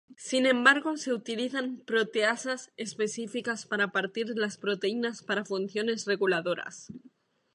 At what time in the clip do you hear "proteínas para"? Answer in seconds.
4.57-5.45